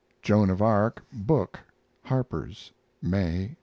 JOAN 0.23 0.49
OF 0.49 0.63
ARC 0.63 1.03
book 1.13 1.59
(Harpers) 2.05 2.71
May. 3.03 3.55